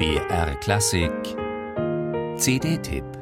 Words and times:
BR 0.00 0.54
Klassik. 0.62 1.36
CD-Tipp 2.38 3.19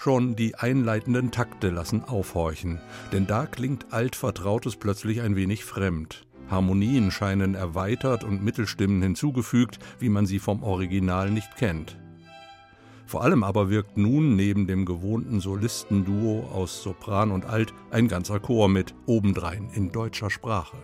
Schon 0.00 0.36
die 0.36 0.54
einleitenden 0.54 1.32
Takte 1.32 1.70
lassen 1.70 2.04
aufhorchen, 2.04 2.80
denn 3.10 3.26
da 3.26 3.46
klingt 3.46 3.92
altvertrautes 3.92 4.76
plötzlich 4.76 5.22
ein 5.22 5.34
wenig 5.34 5.64
fremd. 5.64 6.24
Harmonien 6.48 7.10
scheinen 7.10 7.56
erweitert 7.56 8.22
und 8.22 8.44
Mittelstimmen 8.44 9.02
hinzugefügt, 9.02 9.80
wie 9.98 10.08
man 10.08 10.24
sie 10.24 10.38
vom 10.38 10.62
Original 10.62 11.32
nicht 11.32 11.56
kennt. 11.56 11.98
Vor 13.06 13.24
allem 13.24 13.42
aber 13.42 13.70
wirkt 13.70 13.96
nun 13.96 14.36
neben 14.36 14.68
dem 14.68 14.84
gewohnten 14.84 15.40
Solistenduo 15.40 16.48
aus 16.54 16.80
Sopran 16.80 17.32
und 17.32 17.46
Alt 17.46 17.74
ein 17.90 18.06
ganzer 18.06 18.38
Chor 18.38 18.68
mit, 18.68 18.94
obendrein 19.06 19.68
in 19.74 19.90
deutscher 19.90 20.30
Sprache. 20.30 20.76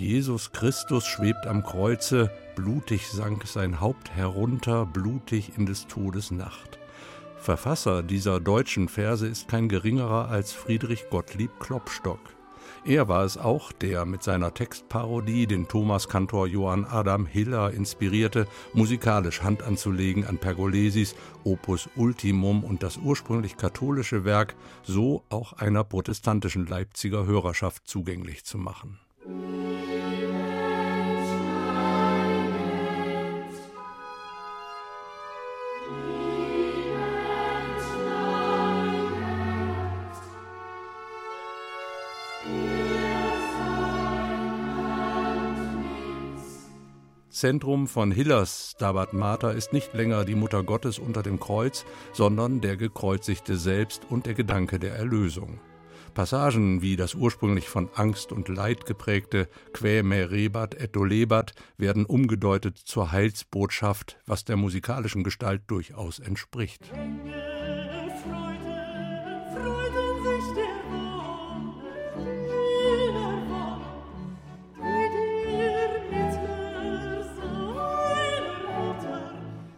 Jesus 0.00 0.52
Christus 0.52 1.06
schwebt 1.06 1.46
am 1.46 1.62
Kreuze, 1.62 2.30
blutig 2.56 3.06
sank 3.08 3.46
sein 3.46 3.82
Haupt 3.82 4.10
herunter, 4.10 4.86
blutig 4.86 5.52
in 5.58 5.66
des 5.66 5.88
Todes 5.88 6.30
Nacht. 6.30 6.78
Verfasser 7.36 8.02
dieser 8.02 8.40
deutschen 8.40 8.88
Verse 8.88 9.26
ist 9.26 9.48
kein 9.48 9.68
geringerer 9.68 10.30
als 10.30 10.52
Friedrich 10.52 11.10
Gottlieb 11.10 11.50
Klopstock. 11.60 12.18
Er 12.86 13.08
war 13.08 13.26
es 13.26 13.36
auch, 13.36 13.72
der 13.72 14.06
mit 14.06 14.22
seiner 14.22 14.54
Textparodie 14.54 15.46
den 15.46 15.68
Thomaskantor 15.68 16.46
Johann 16.46 16.86
Adam 16.86 17.26
Hiller 17.26 17.70
inspirierte, 17.70 18.46
musikalisch 18.72 19.42
Hand 19.42 19.62
anzulegen 19.62 20.24
an 20.24 20.38
Pergolesis 20.38 21.14
Opus 21.44 21.90
Ultimum 21.94 22.64
und 22.64 22.82
das 22.82 22.96
ursprünglich 22.96 23.58
katholische 23.58 24.24
Werk 24.24 24.54
so 24.82 25.24
auch 25.28 25.52
einer 25.52 25.84
protestantischen 25.84 26.66
Leipziger 26.66 27.26
Hörerschaft 27.26 27.86
zugänglich 27.86 28.46
zu 28.46 28.56
machen. 28.56 28.98
Zentrum 47.40 47.86
von 47.86 48.12
Hillers 48.12 48.72
Stabat 48.72 49.14
Mater 49.14 49.54
ist 49.54 49.72
nicht 49.72 49.94
länger 49.94 50.26
die 50.26 50.34
Mutter 50.34 50.62
Gottes 50.62 50.98
unter 50.98 51.22
dem 51.22 51.40
Kreuz, 51.40 51.86
sondern 52.12 52.60
der 52.60 52.76
Gekreuzigte 52.76 53.56
selbst 53.56 54.02
und 54.10 54.26
der 54.26 54.34
Gedanke 54.34 54.78
der 54.78 54.94
Erlösung. 54.96 55.58
Passagen 56.12 56.82
wie 56.82 56.96
das 56.96 57.14
ursprünglich 57.14 57.66
von 57.66 57.88
Angst 57.94 58.30
und 58.30 58.48
Leid 58.48 58.84
geprägte 58.84 59.48
Quae 59.72 60.02
me 60.02 60.30
rebat 60.30 60.74
et 60.74 60.94
dolebat 60.94 61.54
werden 61.78 62.04
umgedeutet 62.04 62.76
zur 62.76 63.10
Heilsbotschaft, 63.10 64.18
was 64.26 64.44
der 64.44 64.56
musikalischen 64.56 65.24
Gestalt 65.24 65.62
durchaus 65.68 66.18
entspricht. 66.18 66.92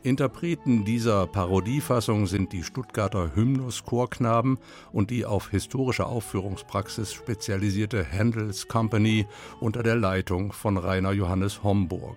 Interpreten 0.05 0.85
dieser 0.85 1.29
Parodiefassung 1.29 2.27
sind 2.27 2.53
die 2.53 2.65
Stuttgarter 2.65 3.37
Hymnus-Chorknaben 3.37 4.59
und 4.93 5.11
die 5.11 5.25
auf 5.25 5.51
historische 5.51 6.07
Aufführungspraxis 6.07 7.13
spezialisierte 7.13 8.05
Handels 8.11 8.67
Company 8.67 9.27
unter 9.61 9.85
der 9.85 9.95
Leitung 9.95 10.53
von 10.53 10.77
Rainer 10.77 11.13
Johannes 11.13 11.63
Homburg. 11.63 12.17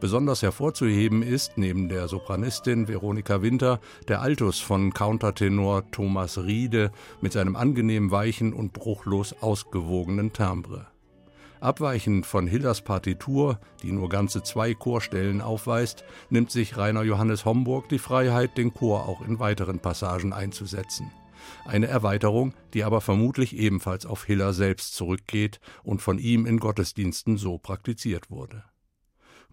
Besonders 0.00 0.42
hervorzuheben 0.42 1.22
ist 1.22 1.56
neben 1.56 1.88
der 1.88 2.08
Sopranistin 2.08 2.88
Veronika 2.88 3.40
Winter 3.40 3.80
der 4.06 4.20
Altus 4.20 4.60
von 4.60 4.92
Countertenor 4.92 5.90
Thomas 5.90 6.36
Riede 6.36 6.92
mit 7.22 7.32
seinem 7.32 7.56
angenehm 7.56 8.10
weichen 8.10 8.52
und 8.52 8.74
bruchlos 8.74 9.34
ausgewogenen 9.40 10.34
Timbre. 10.34 10.86
Abweichend 11.60 12.24
von 12.24 12.46
Hillers 12.46 12.82
Partitur, 12.82 13.58
die 13.82 13.90
nur 13.90 14.08
ganze 14.08 14.42
zwei 14.42 14.74
Chorstellen 14.74 15.40
aufweist, 15.40 16.04
nimmt 16.30 16.52
sich 16.52 16.76
Rainer 16.76 17.02
Johannes 17.02 17.44
Homburg 17.44 17.88
die 17.88 17.98
Freiheit, 17.98 18.56
den 18.56 18.72
Chor 18.72 19.08
auch 19.08 19.22
in 19.22 19.40
weiteren 19.40 19.80
Passagen 19.80 20.32
einzusetzen. 20.32 21.10
Eine 21.64 21.86
Erweiterung, 21.86 22.54
die 22.74 22.84
aber 22.84 23.00
vermutlich 23.00 23.56
ebenfalls 23.56 24.06
auf 24.06 24.24
Hiller 24.24 24.52
selbst 24.52 24.94
zurückgeht 24.94 25.60
und 25.82 26.00
von 26.00 26.18
ihm 26.18 26.46
in 26.46 26.58
Gottesdiensten 26.58 27.36
so 27.38 27.58
praktiziert 27.58 28.30
wurde. 28.30 28.64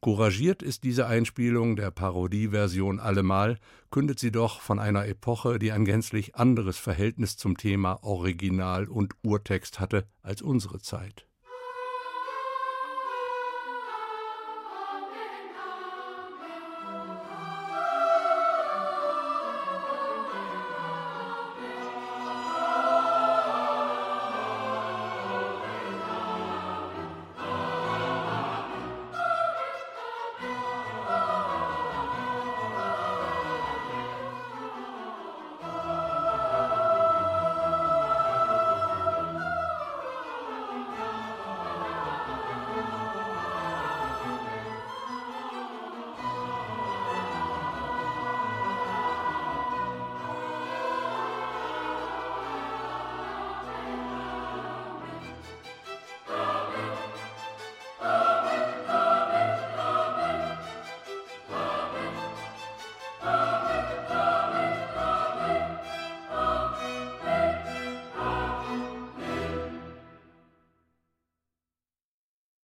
Couragiert 0.02 0.62
ist 0.62 0.84
diese 0.84 1.08
Einspielung 1.08 1.76
der 1.76 1.90
Parodieversion 1.90 3.00
allemal, 3.00 3.58
kündet 3.90 4.20
sie 4.20 4.32
doch 4.32 4.62
von 4.62 4.78
einer 4.78 5.08
Epoche, 5.08 5.58
die 5.58 5.72
ein 5.72 5.86
gänzlich 5.86 6.36
anderes 6.36 6.78
Verhältnis 6.78 7.38
zum 7.38 7.58
Thema 7.58 8.04
Original 8.04 8.88
und 8.88 9.16
Urtext 9.24 9.80
hatte 9.80 10.06
als 10.22 10.44
unsere 10.44 10.80
Zeit. 10.80 11.28